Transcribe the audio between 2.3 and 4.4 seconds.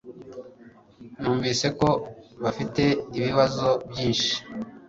bafite ibibazo byinshi